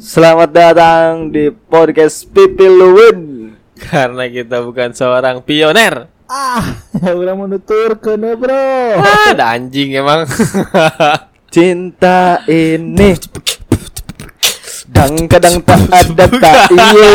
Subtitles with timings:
[0.00, 3.52] Selamat datang di podcast Pipi Luwin.
[3.76, 6.08] Karena kita bukan seorang pioner.
[6.30, 6.78] Ah,
[7.20, 8.96] udah menutur ke bro.
[8.96, 10.24] Ah, ada anjing emang.
[11.54, 13.18] Cinta ini
[14.94, 17.10] Dang kadang tak ada tak iya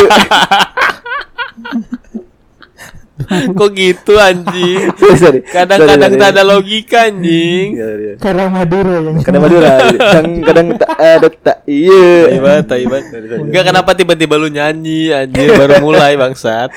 [3.59, 4.89] Kok gitu anjing?
[5.55, 7.75] Kadang-kadang tak ada logika anjing.
[7.75, 8.13] Iya, iya.
[8.17, 13.03] Karena Madura yang Karena Madura Dang kadang tak ada tak iya Taibat, taibat.
[13.43, 16.71] Enggak kenapa tiba-tiba lu nyanyi anjir baru mulai bangsat.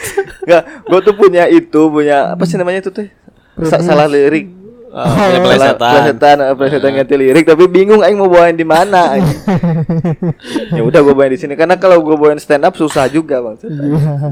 [0.44, 3.08] Enggak, gue tuh punya itu, punya apa sih namanya itu teh?
[3.66, 4.57] Sa- salah lirik.
[4.88, 5.04] Oh,
[5.44, 5.92] pelesetan.
[5.92, 9.20] Pelesetan, eh, pelesetan ganti lirik tapi bingung aing mau bawain di mana.
[10.76, 13.60] ya udah gue bawain di sini karena kalau gue bawain stand up susah juga, Bang.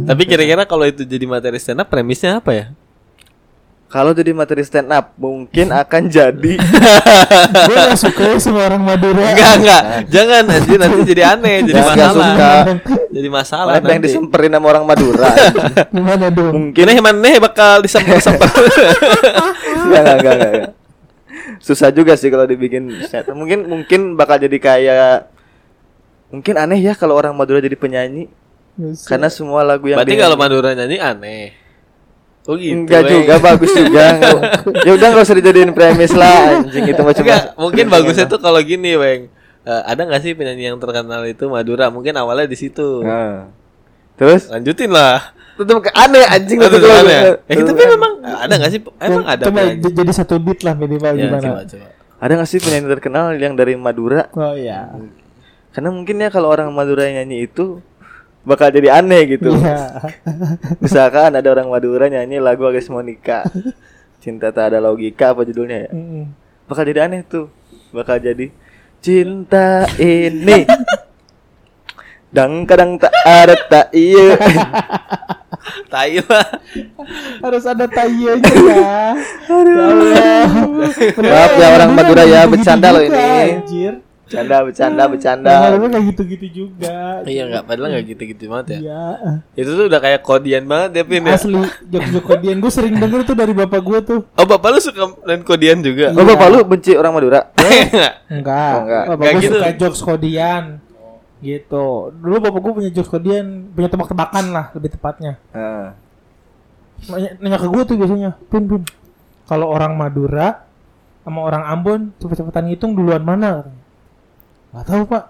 [0.09, 2.67] Tapi kira-kira kalau itu jadi materi stand up premisnya apa ya?
[3.97, 6.55] Kalau jadi materi stand up mungkin akan jadi
[7.69, 9.25] Gue gak suka ya sama orang Madura.
[9.25, 9.83] Enggak, enggak.
[10.13, 12.13] Jangan anjir nanti jadi aneh, jadi nggak masalah.
[12.13, 12.53] suka.
[13.09, 14.09] Jadi masalah Malah yang nanti.
[14.13, 15.29] disemperin sama orang Madura.
[15.89, 16.53] Gimana dong?
[16.53, 18.45] mungkin Gini mana bakal disemper-semper.
[18.53, 20.71] enggak, enggak, enggak, enggak.
[21.65, 23.33] Susah juga sih kalau dibikin stand up.
[23.33, 25.33] Mungkin mungkin bakal jadi kayak
[26.29, 28.29] mungkin aneh ya kalau orang Madura jadi penyanyi
[29.09, 31.65] karena semua lagu yang Berarti kalau Madura nyanyi aneh.
[32.47, 32.73] Oh gitu.
[32.77, 33.13] Enggak Weng.
[33.21, 34.05] juga bagus juga.
[34.81, 37.25] ya udah nggak usah dijadiin premis lah anjing itu mah cuma.
[37.25, 39.27] Enggak, mungkin bagusnya tuh kalau gini, Weng.
[39.63, 41.89] Eh, ada nggak sih penyanyi yang terkenal itu Madura?
[41.89, 43.03] Mungkin awalnya di situ.
[43.03, 43.51] Nah.
[44.15, 45.35] Terus Lanjutin lah.
[45.53, 47.21] tetap ke- aneh anjing kalau- aneh.
[47.43, 48.81] Ya, tapi memang ada nggak sih?
[48.97, 51.43] Emang ada Coba j- jadi satu beat lah minimal Ya, gimana?
[51.43, 51.87] coba, coba.
[52.17, 54.31] Ada nggak sih penyanyi terkenal yang dari Madura?
[54.33, 54.89] Oh iya.
[55.71, 57.81] Karena mungkin ya kalau orang Madura yang nyanyi itu
[58.47, 59.51] bakal jadi aneh gitu.
[59.51, 60.07] Iya.
[60.83, 63.43] Misalkan ada orang Madura nyanyi lagu Agnes Monica.
[64.23, 65.91] Cinta tak ada logika apa judulnya ya?
[65.91, 66.25] Mm.
[66.71, 67.51] Bakal jadi aneh tuh.
[67.91, 68.55] Bakal jadi
[69.03, 70.63] cinta ini.
[72.31, 74.39] Dang kadang tak ada tak iya.
[75.91, 76.47] Tai lah.
[77.43, 78.87] Harus ada tayanya ya.
[79.51, 80.47] Ya Allah.
[81.17, 83.19] Maaf ya orang Madura ya, Begitu bercanda loh ini.
[83.63, 84.06] Anjir.
[84.27, 85.55] Bercanda, bercanda, bercanda.
[85.55, 87.23] Padahal kayak gitu-gitu juga.
[87.23, 88.79] Iya enggak, padahal enggak gitu-gitu banget ya.
[88.83, 89.07] Iya.
[89.55, 91.39] Itu tuh udah kayak kodian banget ya, Pin ya.
[91.39, 94.21] Asli jok-jok kodian gue sering denger tuh dari bapak gue tuh.
[94.35, 96.11] Oh, Bapak lu suka main kodian juga?
[96.11, 97.55] Oh, Bapak lu benci orang Madura?
[97.55, 98.13] Enggak.
[98.27, 98.73] Enggak.
[98.75, 99.05] Oh, enggak.
[99.07, 99.59] Bapak Enggak gue gitu.
[99.63, 100.65] suka jokes kodian.
[101.39, 101.87] Gitu.
[102.11, 105.39] Dulu bapak gue punya jokes kodian, punya tebak-tebakan lah lebih tepatnya.
[105.55, 105.87] Heeh.
[107.15, 108.83] Nanya, nanya ke gue tuh biasanya, Pin, Pin.
[109.47, 110.67] Kalau orang Madura
[111.23, 113.71] sama orang Ambon cepet-cepetan ngitung duluan mana?
[114.75, 115.25] Gak tahu pak.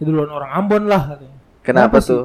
[0.00, 1.38] Ya, duluan orang Ambon lah katanya.
[1.60, 2.10] Kenapa Kenapa sih?
[2.14, 2.24] tuh?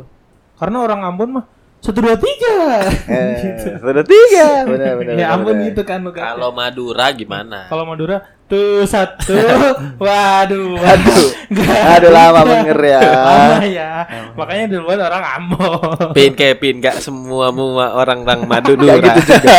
[0.55, 1.45] Karena orang Ambon mah
[1.83, 2.55] satu dua tiga.
[3.13, 4.47] Eh, sudah tiga.
[4.73, 5.13] Benar, benar.
[5.21, 6.01] ya Ambon gitu kan.
[6.09, 7.69] Kalau Madura gimana?
[7.69, 9.33] Kalau Madura tuh satu,
[10.01, 11.27] waduh, Aduh.
[11.49, 12.99] Nggak Aduh, lama bener ya.
[13.01, 13.89] Lama ya.
[14.33, 16.09] Makanya duluan orang Ambon.
[16.17, 18.97] Pin kayak pin gak semua semua orang orang Madura.
[18.97, 19.57] Gitu juga.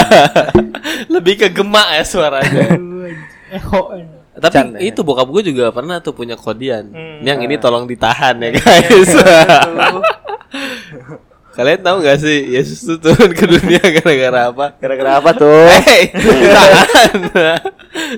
[1.07, 2.75] Lebih ke gemak ya suaranya.
[3.55, 4.16] Eho.
[4.37, 4.93] Tapi Canda, ya.
[4.93, 6.93] itu bokap gue juga pernah tuh punya kodian.
[6.93, 7.25] Hmm.
[7.25, 9.11] Yang ini tolong ditahan ya guys.
[11.57, 14.67] Kalian tahu gak sih Yesus tuh turun ke dunia gara-gara apa?
[14.77, 15.65] Gara-gara apa tuh?
[15.89, 17.17] Hei, tahan.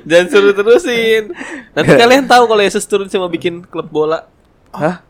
[0.03, 1.31] Jangan suruh terusin.
[1.71, 4.27] Nanti kalian tahu kalau Yesus turun cuma bikin klub bola.
[4.75, 5.07] Hah?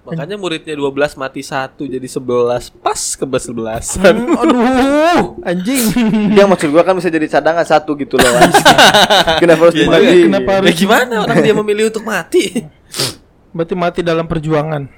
[0.00, 2.24] Makanya muridnya 12 mati satu jadi 11
[2.74, 5.82] pas ke 11 Hmm, aduh, anjing.
[6.32, 8.32] Dia maksud gua kan bisa jadi cadangan satu gitu loh.
[8.32, 8.64] anjing.
[9.44, 10.04] Kenapa harus Iya dibagi?
[10.06, 10.24] juga.
[10.26, 12.64] Kenapa harus- Ya gimana orang dia memilih untuk mati?
[13.50, 14.88] Berarti mati dalam perjuangan.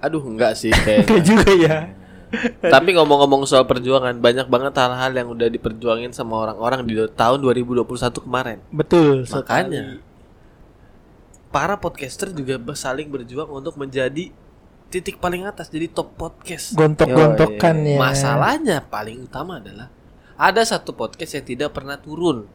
[0.00, 1.22] Aduh enggak sih Kayak kayak.
[1.22, 1.76] juga ya.
[2.62, 7.84] Tapi ngomong-ngomong soal perjuangan, banyak banget hal-hal yang udah diperjuangin sama orang-orang di tahun 2021
[8.18, 8.56] kemarin.
[8.72, 9.28] Betul.
[9.28, 10.00] Makanya
[11.52, 14.32] para podcaster juga saling berjuang untuk menjadi
[14.88, 16.72] titik paling atas, jadi top podcast.
[16.76, 17.96] Gontok-gontokan ya.
[18.00, 19.92] Masalahnya paling utama adalah
[20.36, 22.48] ada satu podcast yang tidak pernah turun.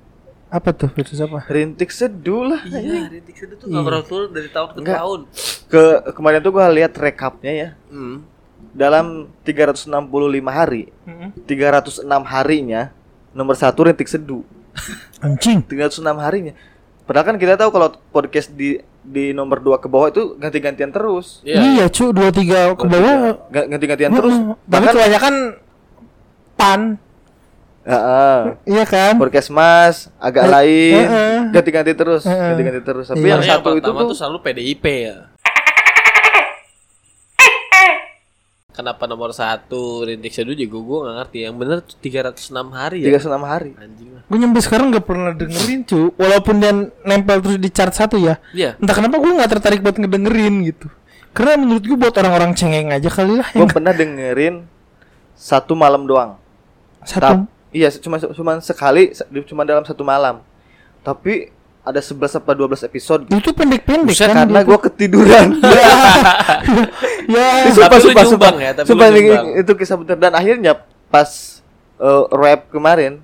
[0.47, 0.89] Apa tuh?
[0.97, 1.43] Itu apa?
[1.49, 2.61] Rintik seduh lah.
[2.63, 4.97] Iya, Rintik Seduh tuh nggak pernah turun dari tahun ke Enggak.
[4.97, 5.19] tahun.
[5.67, 5.83] Ke
[6.15, 7.69] kemarin tuh gua lihat rekapnya ya.
[7.91, 8.23] Hmm.
[8.71, 9.89] Dalam 365
[10.49, 10.93] hari,
[11.49, 12.93] 306 harinya
[13.33, 14.45] nomor satu Rintik Seduh.
[15.19, 15.65] Anjing.
[15.65, 16.53] 306 harinya.
[17.07, 18.77] Padahal kan kita tahu kalau podcast di
[19.07, 21.39] di nomor 2 ke bawah itu ganti-gantian terus.
[21.41, 21.57] Iya.
[21.57, 23.39] Iya, cu, dua tiga ke bawah.
[23.47, 24.35] Ga- Ganti-gantian terus.
[24.35, 25.35] Tapi Bahkan kebanyakan
[26.53, 26.81] pan.
[27.87, 28.39] Heeh.
[28.67, 29.15] Iya kan?
[29.15, 31.07] podcast mas agak lain
[31.55, 33.39] ganti-ganti terus ganti-ganti terus tapi Iya.
[33.39, 35.31] yang satu itu tuh selalu PDIP ya.
[38.77, 41.37] Kenapa nomor satu rintik seduh juga gue gak ngerti.
[41.49, 43.07] Yang bener tuh 306 hari ya.
[43.09, 43.73] Tiga senam hari.
[43.73, 44.21] Anjing lah.
[44.29, 46.71] Gue nyampe sekarang gak pernah dengerin cu Walaupun dia
[47.01, 48.77] nempel terus di chart satu ya Iya.
[48.77, 50.87] Entah kenapa gue gak tertarik buat ngedengerin gitu
[51.33, 54.55] Karena menurut gue buat orang-orang cengeng aja kali lah Gue yang pernah dengerin
[55.33, 56.35] satu malam doang.
[57.05, 60.41] Satu Tap- iya, cuma cuma sekali, se- cuma dalam satu malam.
[61.05, 61.53] Tapi
[61.85, 63.21] ada 11 apa 12 episode.
[63.31, 65.47] Itu pendek-pendek kan Karena gue ketiduran.
[67.27, 68.51] Ya sumpah, sumpah, sumpah.
[68.55, 69.07] ya, tapi Sumpah,
[69.53, 71.59] itu kisah bener dan akhirnya pas
[71.97, 73.19] eh, rap kemarin.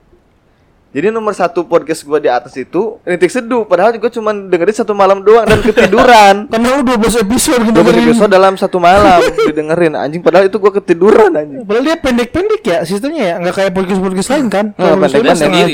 [0.93, 4.93] Jadi nomor satu podcast gua di atas itu Rintik Seduh Padahal juga cuma dengerin satu
[4.93, 8.13] malam doang dan ketiduran Karena lu 12 episode Dua ngedengerin.
[8.13, 11.65] episode dalam satu malam didengerin anjing padahal itu gua ketiduran anjing.
[11.65, 15.73] Padahal dia pendek-pendek ya sistemnya ya Nggak kayak podcast-podcast lain kan Oh, Kalau pendek-pendek.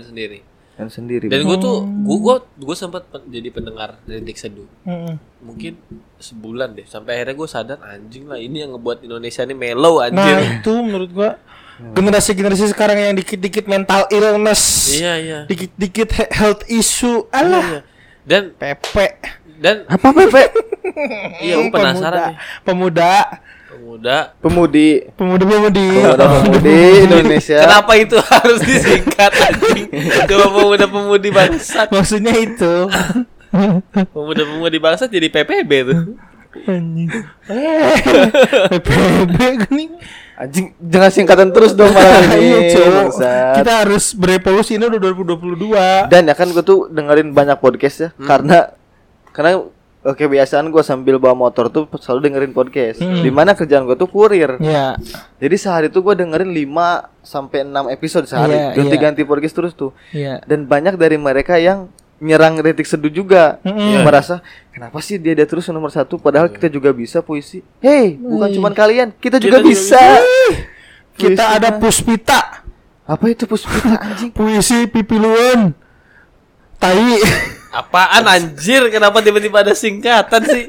[0.00, 0.38] sendiri.
[0.76, 1.26] Dan sendiri.
[1.26, 4.68] Dan gue tuh, gue gue gue sempat pen- jadi pendengar rintik seduh.
[4.82, 5.16] Mm-mm.
[5.40, 5.72] Mungkin
[6.14, 6.84] sebulan deh.
[6.84, 10.36] Sampai akhirnya gue sadar anjing lah ini yang ngebuat Indonesia ini mellow Nah anjir.
[10.54, 11.30] itu menurut gua
[11.76, 15.38] Generasi-generasi sekarang yang dikit-dikit mental illness Iya iya.
[15.44, 17.80] Dikit-dikit he- health issue Iya, Alah iya.
[18.22, 19.06] Dan Pepe
[19.56, 20.44] dan Apa Pepe?
[21.38, 22.36] iya gue penasaran nih.
[22.62, 23.12] Pemuda
[23.76, 24.16] Pemuda.
[24.40, 24.88] Pemudi.
[25.12, 25.86] Pemuda pemudi
[27.04, 27.60] Indonesia.
[27.60, 29.86] Kenapa itu harus disingkat anjing?
[30.24, 31.92] Coba pemuda-pemudi bangsat.
[31.92, 32.88] Maksudnya itu
[34.12, 36.02] Pemuda-pemudi bangsat jadi PPB tuh.
[36.56, 37.12] Anjing
[38.72, 39.36] PPB
[39.68, 39.88] nih
[40.40, 42.72] Anjing jangan singkatan terus dong malam ini.
[42.72, 43.12] Iya.
[43.60, 48.08] Kita harus berevolusi ini udah 2022 Dan ya kan gue tuh dengerin banyak podcast ya
[48.16, 48.72] karena
[49.36, 49.75] karena oke
[50.14, 53.02] kebiasaan gue sambil bawa motor tuh selalu dengerin podcast.
[53.02, 54.60] Di mana kerjaan gue tuh kurir.
[54.62, 54.94] Ya
[55.42, 58.54] Jadi sehari tuh gue dengerin 5 sampai 6 episode sehari.
[58.54, 59.90] Iya, Ganti-ganti podcast terus tuh.
[60.14, 61.90] Iya Dan banyak dari mereka yang
[62.22, 63.58] nyerang kritik seduh juga.
[63.66, 64.04] Mm-mm.
[64.06, 67.64] Merasa kenapa sih dia dia terus nomor satu padahal kita juga bisa puisi.
[67.82, 70.00] Hei, bukan cuman kalian, kita juga juga bisa.
[71.16, 72.40] Kita Puisi ada puspita
[73.06, 74.34] apa itu puspita anjing?
[74.34, 75.70] Puisi pipiluan
[76.82, 77.08] Tai
[77.72, 78.86] Apaan anjir?
[78.88, 80.64] Kenapa tiba-tiba ada singkatan sih?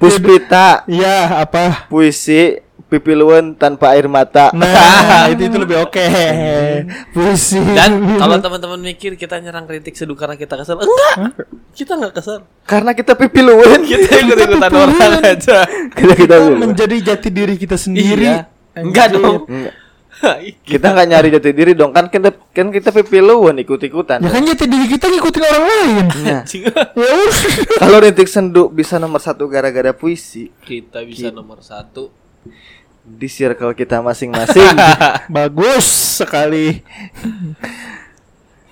[0.00, 4.54] Puspita, Iya apa puisi pipiluan tanpa air mata.
[4.54, 6.06] Nah itu itu lebih oke
[7.10, 11.14] Puisi Dan kalau teman-teman mikir kita nyerang kritik seduh karena kita kesel, enggak.
[11.74, 12.46] Kita enggak kesel.
[12.62, 15.66] Karena kita pipiluan Kita ikut-ikutan orang aja.
[15.94, 18.46] kita kita Kita menjadi jati diri kita sendiri Iya.
[18.76, 19.46] Enggak dong.
[19.50, 19.74] Enggak.
[20.64, 24.24] Kita nggak nyari jati diri dong kan kita kan kita pipiluan ikut-ikutan.
[24.24, 26.06] Ya kan jati diri kita ngikutin orang lain
[26.40, 26.62] Anjing.
[26.66, 26.82] Ya
[27.76, 32.08] kalau Rintik Sendu bisa nomor satu gara-gara puisi kita bisa nomor satu.
[33.06, 34.74] di circle kita masing-masing.
[35.36, 35.86] Bagus
[36.18, 36.82] sekali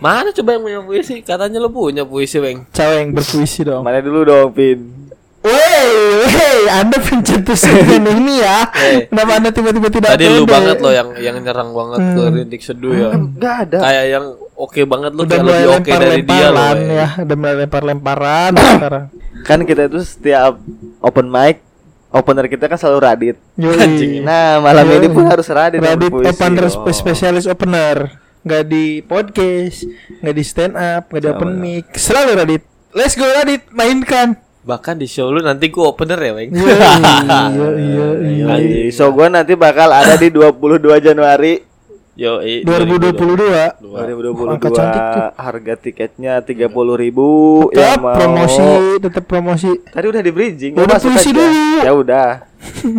[0.02, 1.23] Mana coba yang punya puisi?
[1.23, 2.67] Katanya lo punya puisi, Bang.
[2.75, 5.04] Cewek yang berpuisi dong Mana dulu dong, Pin?
[5.44, 5.88] Wey,
[6.25, 8.64] wey, Anda pencetus segmen ini ya.
[8.73, 9.05] Eh.
[9.06, 10.50] Kenapa Anda tiba-tiba tidak Tadi lu pede?
[10.50, 13.08] banget lo yang yang nyerang banget ke rintik seduh ya.
[13.12, 13.79] Enggak ada.
[13.79, 16.56] Kayak yang oke banget lo udah lebih oke dari dia lo.
[16.56, 16.81] lempar-lemparan Bang.
[16.91, 19.05] ya, udah mulai lempar-lemparan sekarang.
[19.44, 20.52] Kan kita itu setiap
[20.99, 21.61] open mic
[22.08, 23.37] opener kita kan selalu Radit.
[23.55, 24.23] Yoi.
[24.25, 24.96] Nah, malam Yoi.
[24.96, 26.73] ini pun harus Radit, Radit opener Oh.
[26.73, 28.17] spe- spesialis opener.
[28.41, 29.85] Nggak di podcast,
[30.20, 31.85] nggak di stand up, nggak di open mic.
[31.93, 32.62] Selalu Radit.
[32.93, 34.41] Let's go Radit, mainkan.
[34.65, 36.49] Bahkan di show lu nanti gua opener ya, Bang.
[36.51, 36.77] Iya,
[37.21, 38.45] iya, iya, iya.
[38.49, 38.89] Anjing.
[38.97, 41.75] So gua nanti bakal ada di 22 Januari
[42.15, 43.83] Yo, eh, 2022.
[43.83, 44.55] 2022.
[44.55, 45.27] Angka cantik tuh.
[45.35, 48.15] Harga tiketnya 30.000 Tetap yang mau.
[48.15, 48.71] promosi,
[49.03, 49.71] tetap promosi.
[49.83, 50.73] Tadi udah di bridging.
[50.79, 51.51] Udah puisi dulu.
[51.83, 52.29] Ya udah.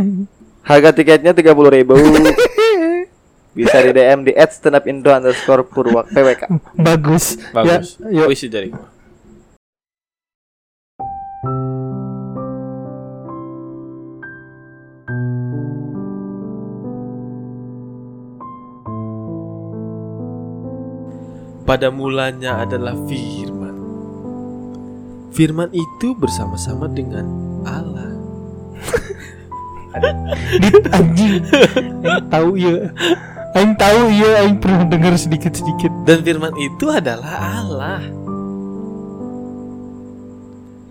[0.70, 1.56] Harga tiketnya 30.000
[3.56, 6.52] Bisa di DM di @standupindo underscore purwak PWK.
[6.76, 7.40] Bagus.
[7.56, 7.96] Bagus.
[8.04, 8.28] Ya, yuk.
[8.28, 8.95] Puisi dari gua.
[21.66, 23.76] Pada mulanya adalah Firman.
[25.34, 27.26] Firman itu bersama-sama dengan
[27.66, 28.14] Allah.
[30.62, 31.42] Dit anjing.
[32.06, 32.94] Aing tahu ya.
[33.58, 35.90] Aing tahu ya, aing pernah dengar sedikit-sedikit.
[36.06, 38.04] Dan firman itu adalah Allah.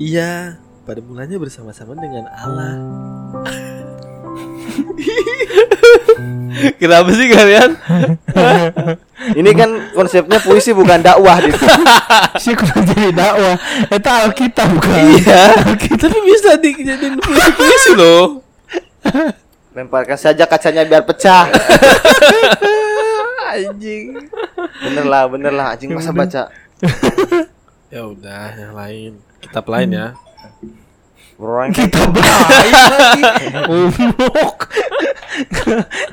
[0.01, 2.75] Iya, pada mulanya bersama-sama dengan Allah.
[6.81, 7.71] Kenapa sih kalian?
[9.41, 11.57] Ini kan konsepnya puisi bukan dakwah gitu.
[12.43, 13.57] Sih kurang jadi dakwah.
[13.89, 14.95] Itu Alkitab bukan.
[15.17, 15.43] Iya,
[15.97, 18.45] tapi bisa dijadiin puisi-puisi loh.
[19.73, 21.49] Lemparkan saja kacanya biar pecah.
[23.55, 24.29] anjing.
[24.83, 26.51] Bener lah, bener lah anjing masa baca.
[27.89, 29.13] Ya udah, yang lain.
[29.41, 30.07] Kitab lain ya.
[31.35, 33.23] Orang Kita blind lagi.
[33.67, 34.71] Goblok.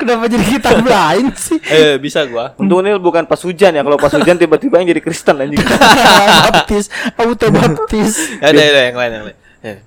[0.01, 1.61] Kenapa jadi kita blind sih?
[1.69, 2.57] Eh bisa gua.
[2.57, 3.81] Untung ini bukan pas hujan ya.
[3.85, 5.61] Kalau pas hujan tiba-tiba yang jadi Kristen anjing.
[6.49, 6.89] baptis,
[7.21, 8.17] auto baptis.
[8.41, 9.37] Ada ada yang lain yang lain.
[9.61, 9.77] Eh.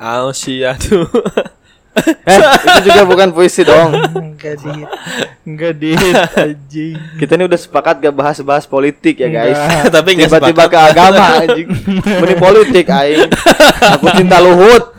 [0.00, 1.04] Ausia tuh.
[2.26, 3.94] eh, itu juga bukan puisi dong.
[3.94, 4.88] Enggak dit.
[5.46, 5.72] Enggak
[6.34, 6.96] anjing.
[7.22, 9.54] Kita ini udah sepakat gak bahas-bahas politik ya guys.
[9.54, 9.92] Enggak.
[10.02, 11.68] Tapi nggak Tiba-tiba ke agama anjing.
[12.02, 13.30] Mending politik aing.
[13.98, 14.90] Aku cinta Luhut.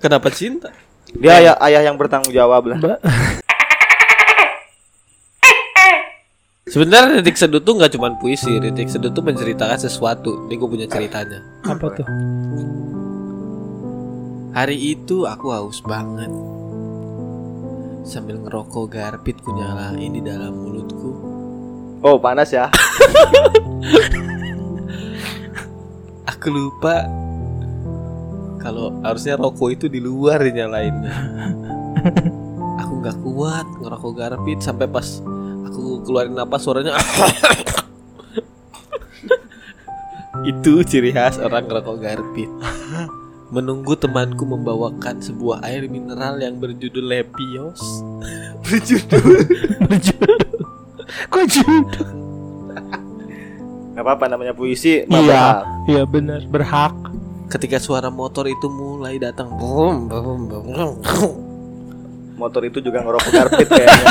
[0.00, 0.72] Kenapa cinta?
[1.14, 2.78] Dia ayah, ayah yang bertanggung jawab lah.
[2.80, 3.02] Ba-
[6.64, 10.48] Sebenarnya Ritik Seduh tuh nggak cuma puisi, Ritik Seduh tuh menceritakan sesuatu.
[10.48, 11.44] Ini gue punya ceritanya.
[11.62, 12.06] Apa tuh?
[14.54, 16.30] Hari itu aku haus banget.
[18.06, 21.10] Sambil ngerokok garpit ku nyalain di dalam mulutku.
[22.06, 22.70] Oh panas ya.
[26.30, 27.02] Aku lupa
[28.62, 31.14] kalau harusnya rokok itu di luar dinyalainnya.
[32.86, 35.18] Aku nggak kuat ngerokok garpit sampai pas
[35.66, 36.94] aku keluarin napas suaranya.
[40.54, 42.46] itu ciri khas orang ngerokok garpit.
[43.54, 47.78] Menunggu temanku membawakan sebuah air mineral yang berjudul Lepios.
[48.66, 49.46] berjudul
[49.86, 50.58] Berjudul.
[51.30, 52.08] Kok judul?
[53.94, 55.06] Gak apa-apa namanya puisi.
[55.06, 56.98] Iya, iya benar berhak.
[57.46, 60.92] Ketika suara motor itu mulai datang, bum, bum, bum.
[62.34, 64.06] Motor itu juga ngerokok karpet kayaknya.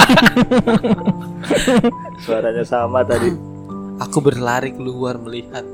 [2.24, 3.28] Suaranya sama tadi.
[4.00, 5.68] Aku berlari keluar melihat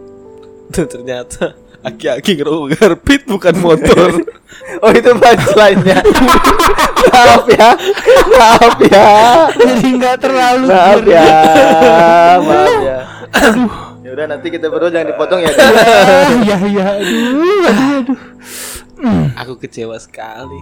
[0.69, 2.31] Dan ternyata Aki-aki
[2.75, 4.19] garpit bukan motor
[4.83, 6.03] Oh itu punchline-nya.
[7.15, 7.69] Maaf ya.
[8.37, 9.09] Maaf ya.
[9.55, 11.25] Jadi nggak terlalu Maaf ya.
[12.47, 12.97] Maaf ya.
[13.33, 13.71] Aduh.
[14.03, 15.51] Ya udah nanti kita berdua jangan dipotong ya.
[15.55, 17.63] Ah, Ya ya aduh
[18.03, 18.19] aduh.
[19.39, 20.59] Aku kecewa sekali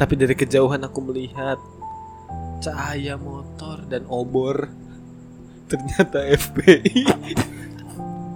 [0.00, 1.60] Tapi dari kejauhan aku melihat
[2.64, 4.72] Cahaya motor dan obor
[5.68, 7.04] Ternyata FBI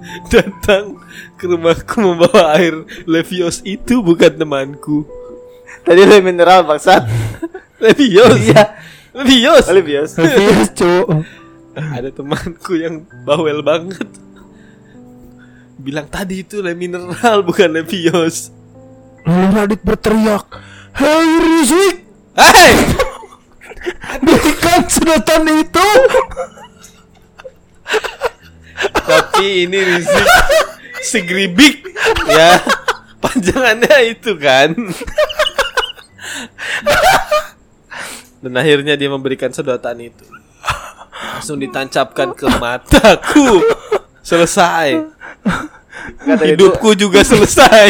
[0.33, 0.99] Datang
[1.37, 5.07] ke rumahku membawa air Levios itu bukan temanku
[5.83, 7.03] Tadi lu mineral bangsat.
[7.85, 8.79] Levios Iya.
[9.13, 10.11] Levios Olivius.
[10.17, 11.07] Yes, cuk.
[11.75, 14.07] ada temanku yang bawel banget
[15.83, 18.53] bilang tadi itu le mineral bukan levios
[19.23, 20.47] Lalu Radit berteriak,
[20.99, 21.97] Hei Rizik,
[22.35, 22.75] Hei
[24.23, 25.89] berikan sedotan itu.
[29.33, 30.29] Tapi ini Rizik
[31.01, 31.89] segribik
[32.29, 32.61] ya
[33.17, 34.77] panjangannya itu kan
[38.45, 40.29] dan akhirnya dia memberikan sedotan itu
[41.33, 43.65] langsung ditancapkan ke mataku
[44.21, 45.01] selesai
[46.29, 47.89] Nggak, tadi itu hidupku juga selesai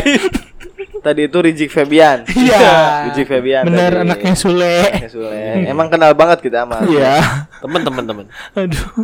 [1.03, 2.23] tadi itu Rizik Febian.
[2.31, 3.11] Iya.
[3.11, 3.67] Rizik Febian.
[3.67, 4.03] Bener tadi.
[4.07, 4.87] anaknya Sule.
[4.87, 5.67] Anaknya Sule.
[5.67, 6.87] Emang kenal banget kita sama.
[6.87, 7.19] Iya.
[7.59, 9.03] teman-teman teman Aduh.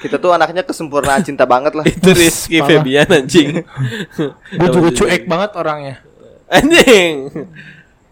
[0.00, 1.84] Kita tuh anaknya kesempurnaan cinta banget lah.
[1.92, 2.80] itu Rizky Parah.
[2.80, 3.48] Febian anjing
[4.56, 5.96] Gue juga cuek banget orangnya.
[6.48, 7.28] anjing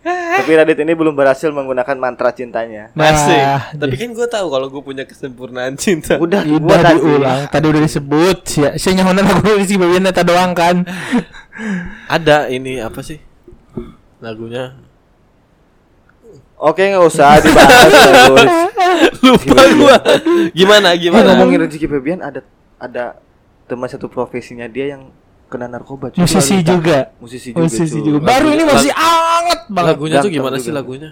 [0.09, 2.88] Tapi Radit ini belum berhasil menggunakan mantra cintanya.
[2.97, 3.40] Asik.
[3.45, 6.16] Nah, Tapi kan gue tahu kalau gue punya kesempurnaan cinta.
[6.16, 8.37] Udah, Udah diulang, tadi udah disebut.
[8.49, 10.80] Si si nyahonan aku bagian eta doang kan.
[12.09, 13.21] Ada ini apa sih?
[14.25, 14.88] Lagunya
[16.59, 17.87] Oke, nggak usah dibahas.
[17.87, 18.50] terus.
[19.25, 19.97] lupa gua.
[20.50, 21.33] Gimana Eh, gimana?
[21.33, 22.43] ngomongin Rizik Febian ada
[22.77, 23.19] ada
[23.65, 25.11] teman satu profesinya dia yang
[25.47, 26.11] kena narkoba.
[26.11, 26.19] cuy.
[26.21, 26.69] Musisi Wanita.
[26.69, 26.99] juga.
[27.19, 27.62] Musisi juga.
[27.62, 28.19] Musisi juga.
[28.21, 29.95] Baru ini masih anget banget.
[29.95, 30.79] Lagunya tuh gimana sih juga.
[30.79, 31.11] lagunya?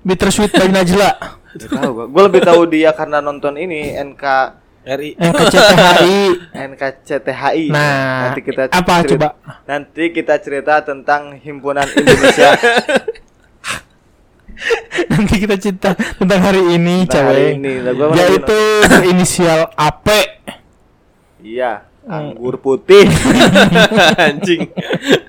[0.00, 1.10] Bittersweet by Najla.
[1.56, 2.06] Tahu gua.
[2.06, 4.24] Gua lebih tahu dia karena nonton ini NK
[4.86, 5.18] RI.
[5.18, 6.18] NKCTHI.
[6.54, 7.64] NKCTHI.
[7.68, 9.28] Nah, nanti kita apa coba?
[9.66, 12.54] Nanti kita cerita tentang himpunan Indonesia
[15.12, 17.48] Nanti kita cerita tentang hari ini, hari cewek.
[17.56, 17.72] ini.
[17.80, 18.58] Lah, gua Yaitu
[19.06, 20.06] inisial AP.
[21.40, 22.38] Iya, Hmm.
[22.38, 23.02] anggur putih.
[24.30, 24.70] Anjing.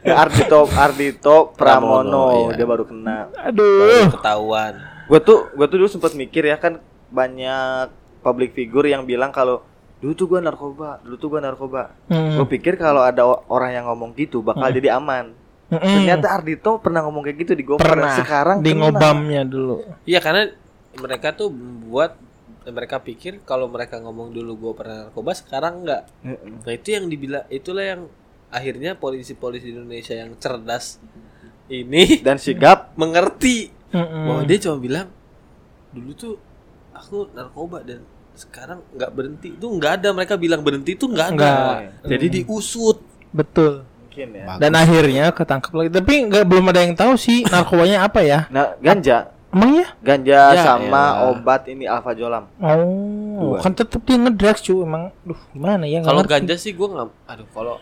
[0.05, 2.55] Ardito Ardito Pramono, Pramono, iya.
[2.55, 3.33] dia baru kena.
[3.33, 3.81] Aduh.
[3.81, 4.73] Baru ketahuan.
[5.09, 6.77] Gue tuh gue tuh dulu sempat mikir ya kan
[7.09, 7.89] banyak
[8.21, 9.65] public figure yang bilang kalau
[9.97, 11.97] dulu tuh gue narkoba, dulu tuh gue narkoba.
[12.13, 12.37] Hmm.
[12.37, 15.33] Gue pikir kalau ada orang yang ngomong gitu bakal jadi aman.
[15.67, 15.83] Mm-mm.
[15.83, 18.79] Ternyata Ardito pernah ngomong kayak gitu di Gopar dan pernah sekarang di kena.
[18.87, 19.83] ngobamnya dulu.
[20.03, 20.47] Iya karena
[20.95, 22.15] mereka tuh membuat
[22.63, 26.07] mereka pikir kalau mereka ngomong dulu gue pernah narkoba sekarang enggak.
[26.21, 26.63] Heeh.
[26.63, 28.01] Nah itu yang dibilang itulah yang
[28.47, 31.03] akhirnya polisi-polisi Indonesia yang cerdas
[31.67, 34.23] ini Dan sigap mengerti Mm-mm.
[34.23, 35.07] bahwa dia cuma bilang
[35.91, 36.33] dulu tuh
[36.91, 41.35] aku narkoba dan sekarang nggak berhenti itu nggak ada mereka bilang berhenti itu nggak ada
[41.35, 41.77] Nggak.
[42.05, 42.97] jadi diusut
[43.33, 43.83] Betul.
[44.17, 44.45] Mungkin ya.
[44.49, 44.59] Bagus.
[44.59, 45.89] Dan akhirnya ketangkap lagi.
[45.93, 48.49] Tapi nggak belum ada yang tahu sih narkobanya apa ya.
[48.49, 49.87] Nah, ganja, Emang ya?
[50.01, 51.29] ganja Ya, sama elah.
[51.31, 52.49] obat ini alfa jolam.
[52.57, 53.61] Oh, Dua.
[53.61, 54.81] kan tetap dia ngedrugs cuy.
[54.81, 56.01] Emang, duh gimana ya?
[56.01, 57.07] nggak Kalau ganja sih gue nggak.
[57.29, 57.77] Aduh kalau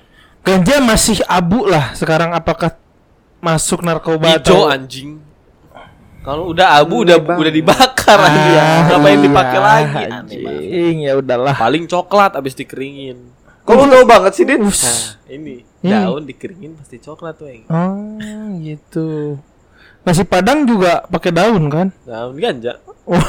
[0.45, 1.95] Ganja masih abu lah.
[1.97, 2.77] Sekarang apakah
[3.41, 5.17] masuk narkoba hijau atau anjing.
[6.21, 7.37] Kalau udah abu udah Bang.
[7.37, 8.17] udah dibakar.
[8.17, 10.03] Ah, Ngapain dipakai lagi?
[10.05, 11.57] Anjing, ya udahlah.
[11.57, 13.33] Paling coklat abis dikeringin.
[13.65, 14.45] Kok lu tahu banget sih?
[14.45, 14.83] Ush.
[14.85, 15.89] Nah, ini Hmm.
[15.91, 17.65] daun dikeringin pasti coklat tuh, Eng.
[17.67, 18.17] Oh,
[18.57, 19.37] gitu.
[20.01, 21.89] Nasi Padang juga pakai daun kan?
[22.01, 22.77] Daun ganja.
[23.03, 23.25] Wah,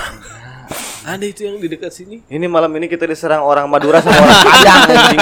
[1.06, 2.18] Ada itu yang di dekat sini.
[2.26, 5.20] Ini malam ini kita diserang orang Madura sama orang Padang anjing.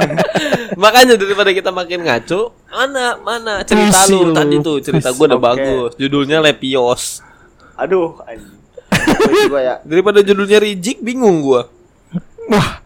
[0.82, 5.36] Makanya daripada kita makin ngaco, mana mana cerita Puisi lu tadi tuh cerita gue udah
[5.36, 5.46] Oke.
[5.48, 5.90] bagus.
[5.98, 7.18] Judulnya Lepios.
[7.74, 8.54] Aduh, anjing.
[9.52, 9.82] Ya.
[9.82, 11.66] Daripada judulnya Rijik bingung gua.
[12.46, 12.78] wah,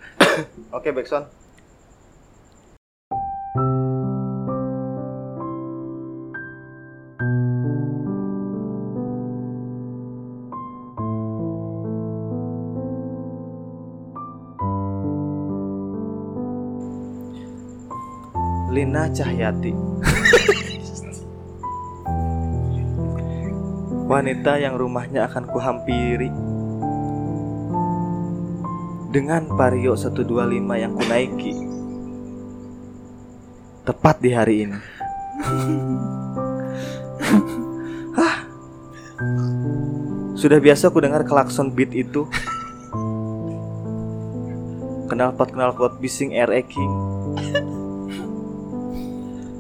[0.76, 1.24] Oke, Backson.
[18.76, 19.72] Lina Cahyati
[24.12, 26.28] Wanita yang rumahnya akan kuhampiri
[29.06, 30.26] Dengan Vario 125
[30.74, 31.54] yang kunaiki.
[33.86, 34.74] Tepat di hari ini.
[38.18, 38.50] Hah.
[40.34, 42.26] Sudah biasa ku dengar klakson beat itu.
[45.06, 46.92] Knalpot-knalpot bising RE King.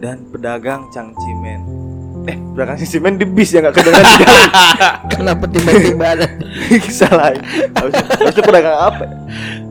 [0.02, 1.85] Dan pedagang cangcimen
[2.26, 4.50] Eh, pedagang cangcimen di bis ya gak kedengeran di dalam
[5.14, 6.04] kenapa tiba-tiba?
[6.18, 6.26] Ada?
[6.90, 7.30] Salah
[7.78, 9.04] Harusnya, harusnya pedagang apa?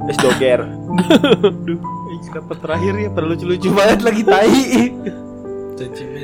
[0.07, 0.63] Es doger.
[1.67, 1.79] Duh,
[2.31, 3.09] dapat terakhir ya?
[3.12, 3.67] Perlu lucu-lucu.
[3.75, 4.63] Banget lagi tai.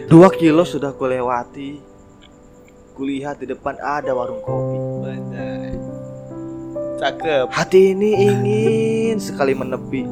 [0.07, 1.91] Dua kilo sudah kulewati
[2.91, 4.77] Kulihat di depan ada warung kopi.
[5.07, 5.73] Badai.
[7.01, 10.05] Cakep, Hati ini ingin sekali menepi.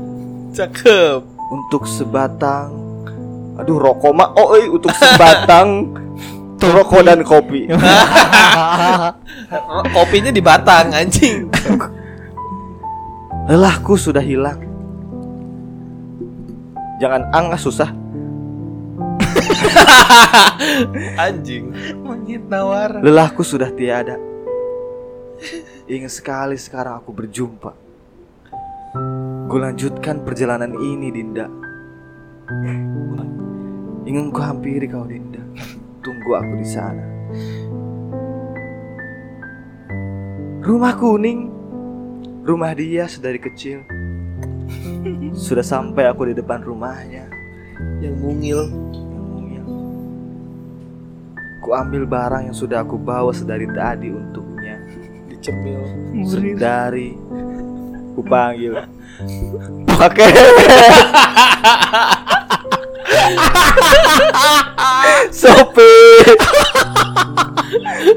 [0.56, 1.22] Cakep.
[1.54, 2.72] Untuk sebatang.
[3.60, 5.92] Aduh rokok mah Oh eh, untuk sebatang
[6.68, 7.72] Rokok dan kopi.
[9.96, 11.48] Kopinya di batang anjing.
[13.48, 14.60] Lelahku sudah hilang.
[17.00, 17.90] Jangan angah susah.
[21.26, 21.72] Anjing.
[22.04, 23.00] Monyet nawar.
[23.00, 24.20] Lelahku sudah tiada.
[25.88, 27.72] Ingin sekali sekarang aku berjumpa.
[29.48, 31.48] Ku lanjutkan perjalanan ini Dinda.
[34.04, 35.40] Ingin ku hampiri kau Dinda
[36.30, 37.06] Tunggu aku di sana.
[40.62, 41.42] Rumah kuning
[42.46, 43.82] Rumah dia sedari kecil.
[45.34, 47.26] Sudah sampai aku di depan rumahnya.
[47.98, 48.60] Yang mungil.
[48.94, 49.66] yang mungil.
[51.66, 54.78] Ku ambil barang yang sudah aku bawa sedari tadi untuknya.
[55.34, 55.82] Dicemil.
[56.30, 57.18] Sedari.
[58.14, 58.78] Ku panggil
[59.98, 60.30] Pakai
[65.30, 65.96] Sopi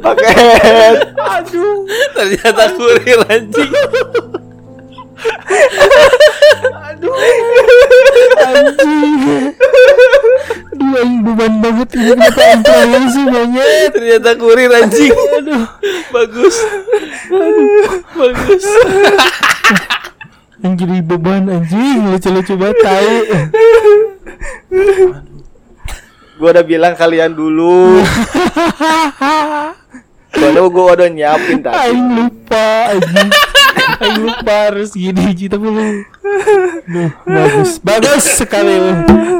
[0.01, 0.97] Paket
[1.37, 3.73] Aduh, Ternyata kurir anjing.
[6.83, 7.15] aduh.
[8.43, 9.45] Anjing.
[10.73, 13.91] Aduh, yang beban banget ini kenapa terakhir sih monyet.
[13.93, 15.13] Ternyata kurir anjing.
[15.13, 15.65] Aduh,
[16.11, 16.57] Bagus.
[18.17, 18.65] Bagus.
[20.63, 23.15] yang jadi beban anjing lucu-lucu banget tai.
[26.43, 28.03] Gue udah bilang kalian dulu
[30.35, 33.31] Soalnya gue udah nyiapin tadi Aing lupa anjing.
[34.03, 36.03] Aing lupa harus gini Ji tapi lu.
[36.91, 37.79] Duh, bagus.
[37.79, 38.75] Bagus sekali.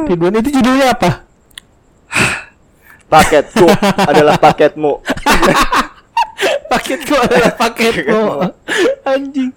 [0.07, 1.27] Ridwan itu judulnya apa?
[3.11, 3.67] Paketku
[4.07, 5.03] adalah paketmu
[6.71, 8.23] Paketku adalah paketmu.
[9.11, 9.51] Anjing.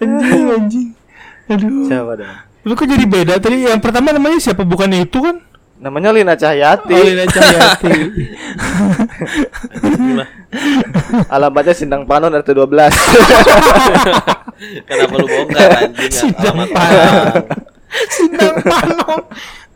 [0.00, 0.88] Anjing, anjing.
[1.52, 1.92] Aduh.
[1.92, 2.36] Siapa dong?
[2.64, 3.68] Lu kok jadi beda tadi?
[3.68, 4.64] Yang pertama namanya siapa?
[4.64, 5.44] Bukannya itu kan?
[5.76, 7.92] Namanya Lina Cahyati Oh, Lina Cahyati.
[11.28, 12.64] Alamatnya Sindang Panon RT 12
[14.88, 16.32] Kenapa lu bongkar anjing?
[16.32, 17.44] Alamat Panon.
[18.08, 19.20] Sidang Panon.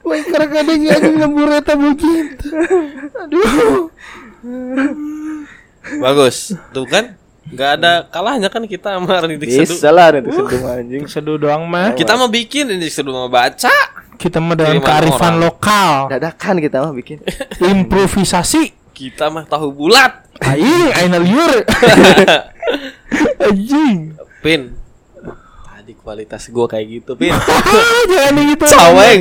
[0.00, 2.48] Wah, kadang-kadang anjing lembur eta begitu.
[3.20, 3.92] Aduh.
[6.00, 6.56] Bagus.
[6.72, 7.19] Tuh kan?
[7.50, 9.74] Gak ada kalahnya kan kita sama Rintik Seduh.
[9.74, 11.92] Bisa lah nih sendung anjing Seduh doang mah.
[11.92, 13.72] Kita mau bikin Rintik Seduh mau baca.
[14.14, 15.42] Kita mah dengan Kiriman kearifan orang.
[15.42, 15.92] lokal.
[16.08, 17.18] Dadakan kita mah bikin
[17.72, 18.76] Improvisasi.
[18.90, 20.28] Kita mah tahu bulat.
[20.40, 21.64] Aing, aing liur.
[23.42, 24.14] Anjing.
[24.40, 24.76] Pin.
[25.70, 27.40] Tadi ku kualitas gue kayak gitu pin Ah,
[28.12, 28.64] jangan gitu.
[28.68, 29.20] caweng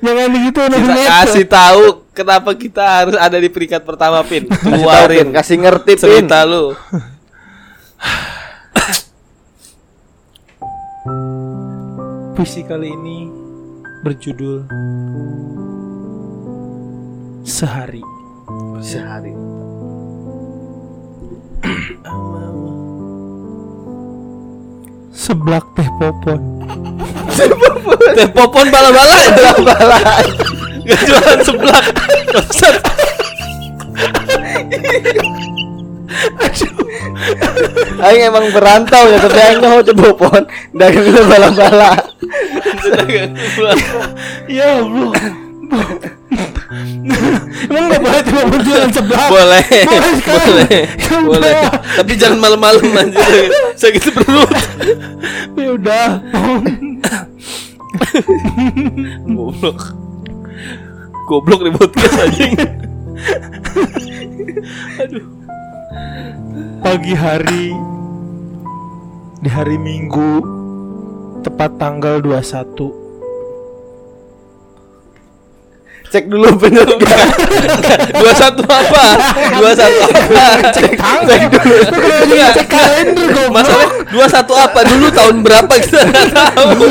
[0.00, 4.64] Jangan gitu kita kasih tahu kenapa kita harus ada di peringkat pertama pin Kasih tahu,
[4.64, 4.72] Pin.
[4.72, 6.00] keluarin kasih ngerti pin.
[6.00, 6.72] cerita lu
[12.38, 13.26] Puisi kali ini
[14.06, 14.62] berjudul
[17.42, 18.04] Sehari.
[18.78, 19.34] Sehari.
[25.10, 26.40] Seblak teh popon.
[28.14, 29.98] teh popon bala-bala bala-bala
[30.86, 31.84] gak jualan seblak.
[38.00, 40.42] Aing emang berantau ya tapi aing mau coba pon
[40.72, 41.90] dagang itu bala-bala.
[44.46, 45.10] Ya Allah.
[47.68, 49.28] Emang gak boleh tiba jualan seblak?
[49.28, 50.44] boleh Boleh sekali.
[50.44, 50.82] boleh
[51.24, 51.70] boleh udah.
[51.96, 54.52] tapi jangan malam-malam anjir sakit perut
[55.56, 56.08] Ya udah.
[59.26, 59.78] goblok
[61.26, 62.52] goblok di podcast anjing
[66.58, 67.70] Pagi hari
[69.38, 70.42] di hari Minggu
[71.46, 73.07] tepat tanggal 21
[76.08, 77.20] Cek dulu bener gak?
[78.16, 79.04] dua satu apa
[79.54, 82.36] dua satu apa cek Cek dulu.
[82.50, 83.52] Cek kalender goblok.
[83.52, 86.88] masalah dua satu apa dulu tahun berapa kita nggak tahu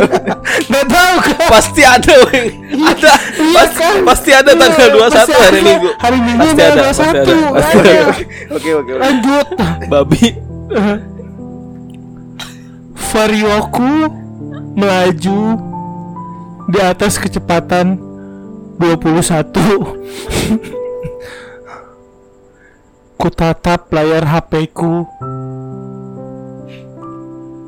[0.68, 1.48] Gak tahu kan?
[1.50, 3.96] pasti ada weng ada Iya pas- kan?
[4.06, 7.18] pasti ada tanggal Iya, dua satu hari minggu Hari Minggu pasti ada tanggal pasti 21.
[7.18, 7.90] ada pasti Ada.
[7.90, 8.06] ada
[8.48, 8.72] Oke oke.
[8.72, 8.92] oke.
[8.96, 9.48] Lanjut.
[9.88, 10.26] babi
[13.08, 13.94] Varioku
[14.74, 15.40] melaju
[16.68, 17.98] di atas kecepatan
[18.80, 19.52] 21
[23.18, 25.06] Ku tatap layar HP-ku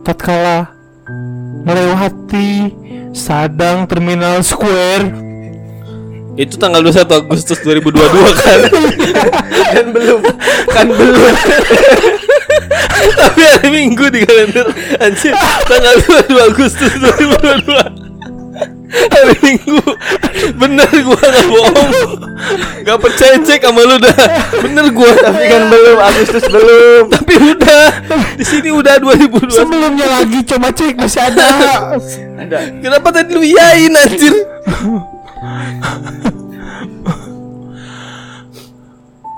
[0.05, 0.79] Tatkala
[1.65, 2.73] melewati
[3.13, 5.11] Sadang Terminal Square.
[6.39, 7.99] Itu tanggal 21 Agustus 2022
[8.39, 8.59] kan?
[9.75, 10.21] Kan belum.
[10.71, 11.33] Kan belum.
[13.19, 14.65] tapi hari minggu di kalender.
[15.03, 15.35] Anjir
[15.67, 15.95] tanggal
[16.31, 17.98] 22 Agustus 2022
[18.89, 19.81] hari minggu.
[20.57, 21.91] Bener gua nggak bohong.
[22.81, 24.17] Nggak percaya cek sama lu dah.
[24.59, 25.97] Bener gua Tapi kan belum.
[25.99, 27.03] Agustus belum.
[27.13, 27.87] tapi udah.
[28.33, 31.47] Di sini udah 2022 Sebelumnya lagi coba cek masih ada.
[32.39, 32.57] Ada.
[32.79, 34.31] kenapa tadi lu iyain anjir?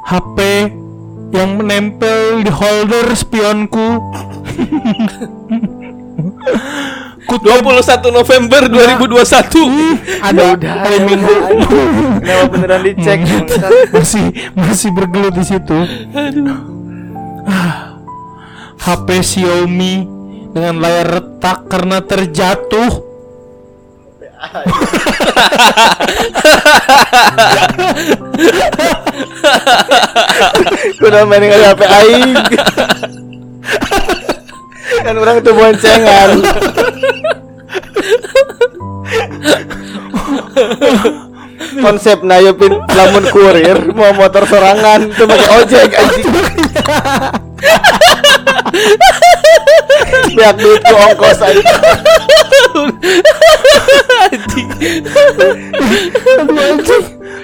[0.04, 0.38] HP
[1.32, 4.04] yang menempel di holder spionku
[7.32, 10.84] Ku 21 November 2021 ada Udah.
[10.84, 11.32] hari Minggu
[12.20, 13.24] Kenapa beneran dicek?
[13.96, 15.80] masih masih bergelut di situ.
[17.48, 17.96] Ah,
[18.84, 20.04] HP Xiaomi
[20.52, 23.00] dengan layar retak karena terjatuh.
[31.00, 32.36] Udah main dengan HP aing.
[35.06, 36.30] kan orang tuh boncengan.
[41.82, 46.36] Konsep na yo pin lamun kurir mau motor sorangan tuh pakai ojek anjing.
[50.36, 51.62] Biar duit ku ongkos aja.
[54.32, 54.70] Anjing,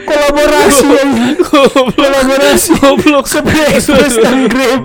[0.07, 0.87] kolaborasi
[1.93, 4.83] kolaborasi goblok Seperti Express dan Grab.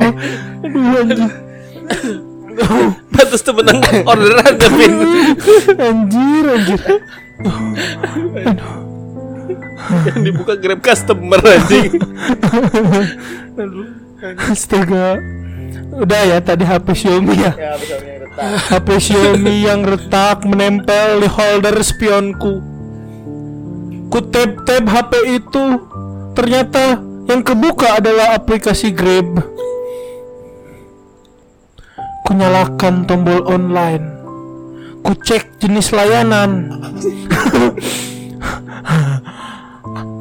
[0.60, 1.30] Aduh anjing.
[3.14, 4.84] Pantes tuh menang orderan tapi
[5.78, 6.80] Anjir anjir.
[9.82, 11.98] yang dibuka Grab customer anjing.
[14.48, 15.18] Astaga.
[15.92, 17.52] Udah ya tadi HP Xiaomi ya.
[17.52, 18.48] Ya betul yang retak.
[18.72, 22.54] HP Xiaomi yang retak menempel di holder spionku.
[24.08, 25.64] Ku tap-tap HP itu.
[26.32, 26.96] Ternyata
[27.28, 29.36] yang kebuka adalah aplikasi Grab.
[32.32, 34.08] Ku nyalakan tombol online.
[35.04, 36.72] Ku cek jenis layanan.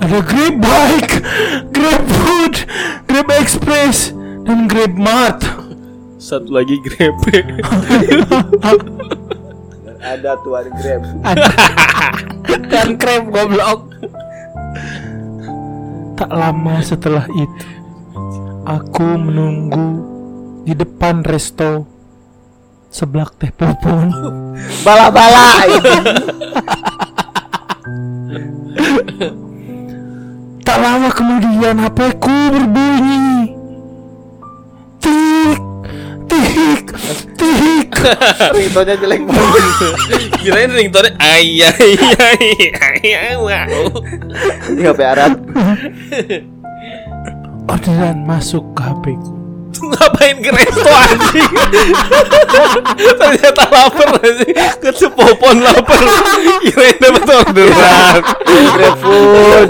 [0.03, 1.23] Ada Grab Bike,
[1.71, 2.67] Grab Food,
[3.07, 4.11] Grab Express,
[4.43, 5.39] dan Grab Mart.
[6.19, 7.15] Satu lagi Grab.
[10.11, 11.07] Ada tuan Grab.
[12.67, 13.87] dan krem goblok
[16.19, 17.71] tak lama setelah itu
[18.67, 20.03] aku menunggu
[20.67, 21.90] di depan resto
[22.91, 24.11] seblak teh popon
[24.85, 25.63] Bala-bala
[30.67, 33.55] tak lama kemudian HP ku berbunyi
[35.03, 35.59] tik
[36.31, 36.85] tik
[37.35, 37.91] tik
[38.55, 39.63] Ringtone-nya jelek banget.
[40.41, 43.93] Kirain ringtone ayah ayah ayah wow.
[44.73, 45.37] Ini HP Arab.
[47.69, 49.40] Orderan masuk ke HP ku.
[49.91, 51.53] Ngapain ke resto anjing?
[53.21, 54.55] Ternyata lapar anjing.
[54.81, 56.01] Kecepopon lapar.
[56.65, 58.21] Kirain dapat orderan.
[58.75, 59.67] GrabFood.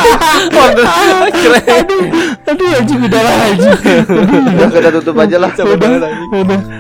[0.52, 1.30] Orderan.
[1.36, 1.86] Kirain
[2.50, 3.80] Aduh anjing udah lah anjing.
[4.58, 5.50] Udah kita tutup aja lah.
[5.52, 6.12] Udah, udah,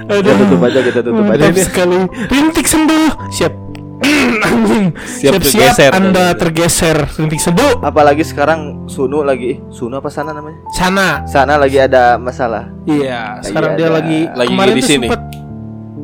[0.09, 1.43] Kita tutup aja, kita tutup aja.
[1.55, 1.99] Sekali.
[2.29, 3.11] Rintik senduh.
[3.31, 3.80] Siap.
[4.47, 4.85] Anjing.
[4.97, 5.91] Siap Siap-siap tergeser.
[5.93, 6.97] Anda tergeser.
[7.17, 7.79] Rintik senduh.
[7.81, 10.57] Apalagi sekarang Sunu lagi Sunu apa sana namanya?
[10.73, 11.21] Sana.
[11.23, 12.67] Sana lagi ada masalah.
[12.83, 14.01] Iya, sekarang dia ada.
[14.01, 15.07] lagi Lagi kemarin di sini.
[15.07, 15.21] sempet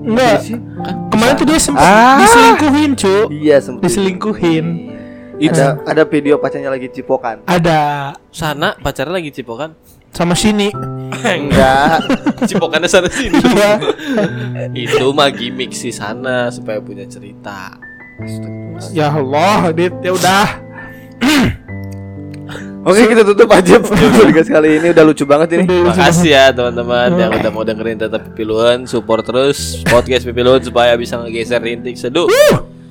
[0.08, 0.40] Enggak.
[1.12, 2.16] Kemarin tuh dia sempet Ah.
[2.18, 3.16] diselingkuhin, cu.
[3.28, 3.84] Iya sempet.
[3.84, 4.66] Diselingkuhin.
[5.38, 7.44] Ada ada video pacarnya lagi cipokan.
[7.44, 9.76] Ada sana pacarnya lagi cipokan.
[10.08, 10.74] sama sini.
[11.14, 12.02] Enggak.
[12.50, 13.38] Cipokannya sana sini.
[13.38, 13.72] Iya.
[14.74, 17.78] Itu mah gimmick sih sana supaya punya cerita.
[18.94, 20.46] Ya Allah, Dit, ya udah.
[22.88, 23.84] Oke kita tutup aja
[24.24, 25.68] podcast kali ini udah lucu banget ini.
[25.68, 31.20] Makasih ya teman-teman yang udah mau dengerin tetap Pipiluan support terus podcast Pipiluan supaya bisa
[31.20, 32.32] ngegeser rintik seduh.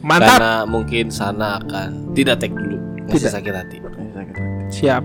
[0.05, 0.37] Mantap.
[0.37, 2.77] Karena mungkin sana akan tidak take dulu
[3.09, 3.33] masih Tidak.
[3.41, 3.79] sakit hati.
[4.69, 5.01] Siap.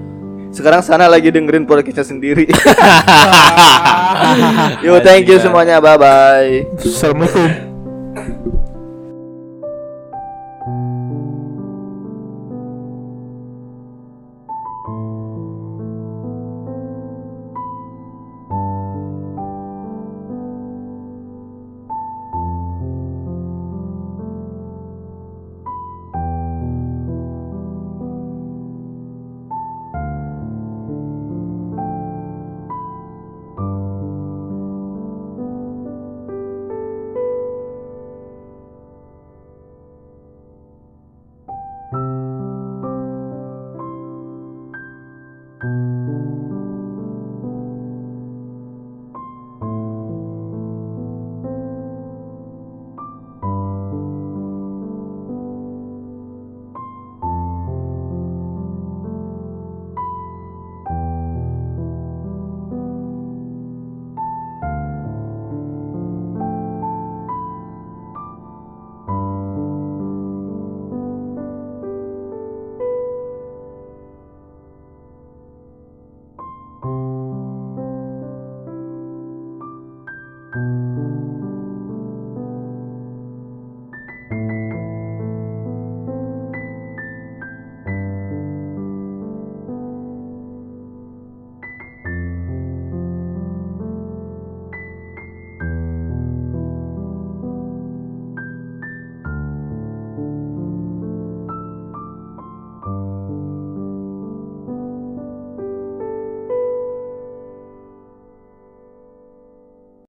[0.51, 2.43] Sekarang sana lagi dengerin podcastnya sendiri.
[4.85, 6.67] Yo thank you semuanya bye bye.
[6.83, 8.59] Assalamualaikum.